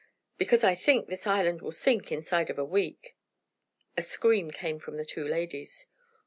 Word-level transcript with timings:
"Because 0.39 0.63
I 0.63 0.73
think 0.73 1.05
this 1.09 1.27
island 1.27 1.61
will 1.61 1.71
sink 1.71 2.11
inside 2.11 2.49
of 2.49 2.57
a 2.57 2.65
week!" 2.65 3.15
A 3.95 4.01
scream 4.01 4.49
came 4.49 4.79
from 4.79 4.97
the 4.97 5.05
two 5.05 5.27
ladies. 5.27 5.85